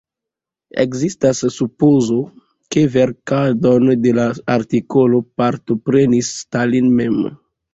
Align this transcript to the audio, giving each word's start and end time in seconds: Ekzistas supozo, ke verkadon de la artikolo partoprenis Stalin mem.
Ekzistas 0.83 1.41
supozo, 1.57 2.17
ke 2.75 2.85
verkadon 2.95 3.93
de 4.07 4.15
la 4.21 4.27
artikolo 4.55 5.23
partoprenis 5.43 6.33
Stalin 6.43 6.91
mem. 7.03 7.23